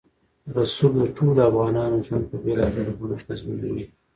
رسوب 0.55 0.93
د 0.97 1.03
ټولو 1.15 1.39
افغانانو 1.49 2.03
ژوند 2.05 2.23
په 2.31 2.37
بېلابېلو 2.45 2.97
بڼو 2.99 3.15
اغېزمنوي. 3.21 3.85